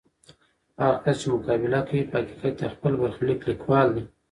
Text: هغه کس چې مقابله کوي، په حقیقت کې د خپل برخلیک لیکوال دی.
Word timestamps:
هغه 0.81 0.95
کس 1.03 1.15
چې 1.21 1.27
مقابله 1.35 1.79
کوي، 1.87 2.03
په 2.11 2.17
حقیقت 2.21 2.41
کې 2.43 2.49
د 2.59 2.61
خپل 2.73 2.93
برخلیک 3.01 3.39
لیکوال 3.49 3.87
دی. 3.95 4.03